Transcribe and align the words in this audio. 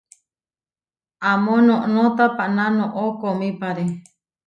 Amó 1.29 1.55
noʼnó 1.67 2.03
tapaná 2.17 2.65
noʼó 2.77 3.03
koomípare. 3.19 3.85